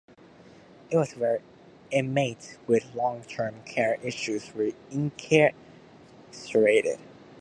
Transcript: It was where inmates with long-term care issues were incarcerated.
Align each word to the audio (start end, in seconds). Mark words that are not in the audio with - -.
It 0.89 0.97
was 0.97 1.13
where 1.15 1.43
inmates 1.91 2.57
with 2.65 2.95
long-term 2.95 3.61
care 3.65 3.99
issues 4.01 4.51
were 4.55 4.71
incarcerated. 4.89 6.97